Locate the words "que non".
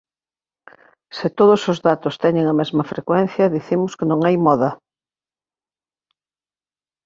3.97-4.19